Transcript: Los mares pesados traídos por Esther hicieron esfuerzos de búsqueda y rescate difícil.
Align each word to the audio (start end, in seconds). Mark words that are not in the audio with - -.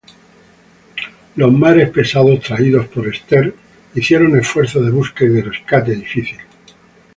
Los 1.35 1.53
mares 1.53 1.91
pesados 1.91 2.39
traídos 2.39 2.87
por 2.87 3.07
Esther 3.07 3.53
hicieron 3.93 4.35
esfuerzos 4.35 4.83
de 4.83 4.89
búsqueda 4.91 5.37
y 5.37 5.41
rescate 5.41 5.91
difícil. 5.93 6.39